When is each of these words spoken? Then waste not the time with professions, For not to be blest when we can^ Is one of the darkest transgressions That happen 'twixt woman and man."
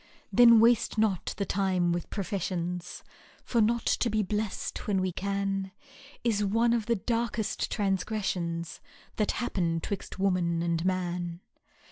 Then 0.33 0.59
waste 0.59 0.97
not 0.97 1.35
the 1.37 1.45
time 1.45 1.91
with 1.91 2.09
professions, 2.09 3.03
For 3.43 3.61
not 3.61 3.85
to 3.85 4.09
be 4.09 4.23
blest 4.23 4.87
when 4.87 4.99
we 4.99 5.11
can^ 5.13 5.69
Is 6.23 6.43
one 6.43 6.73
of 6.73 6.87
the 6.87 6.95
darkest 6.95 7.69
transgressions 7.69 8.81
That 9.17 9.33
happen 9.33 9.79
'twixt 9.79 10.17
woman 10.17 10.63
and 10.63 10.83
man." 10.83 11.41